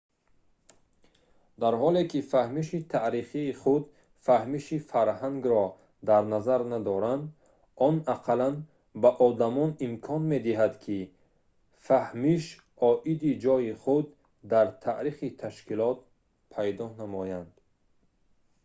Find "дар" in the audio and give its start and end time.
1.61-1.73, 6.09-6.23, 14.51-14.67